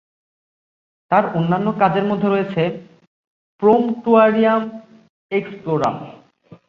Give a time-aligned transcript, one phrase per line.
[1.11, 2.63] তার অন্যান্য কাজের মধ্যে রয়েছে
[3.61, 4.61] "প্রম্পটুয়ারিয়াম
[5.31, 5.95] এক্সপ্লোরাম"।